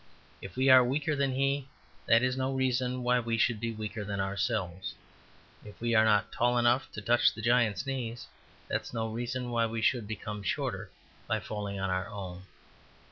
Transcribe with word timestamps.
It 0.41 0.55
we 0.55 0.67
are 0.67 0.83
weaker 0.83 1.15
than 1.15 1.33
he, 1.35 1.67
that 2.07 2.23
is 2.23 2.35
no 2.35 2.51
reason 2.51 3.03
why 3.03 3.19
we 3.19 3.37
should 3.37 3.59
be 3.59 3.71
weaker 3.71 4.03
than 4.03 4.19
ourselves. 4.19 4.95
If 5.63 5.79
we 5.79 5.93
are 5.93 6.03
not 6.03 6.31
tall 6.31 6.57
enough 6.57 6.91
to 6.93 7.01
touch 7.03 7.31
the 7.35 7.41
giant's 7.43 7.85
knees, 7.85 8.25
that 8.67 8.81
is 8.81 8.95
no 8.95 9.09
reason 9.09 9.51
why 9.51 9.67
we 9.67 9.83
should 9.83 10.07
become 10.07 10.41
shorter 10.41 10.89
by 11.27 11.39
falling 11.39 11.79
on 11.79 11.91
our 11.91 12.07
own. 12.09 12.45